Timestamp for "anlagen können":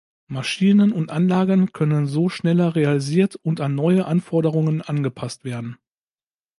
1.11-2.07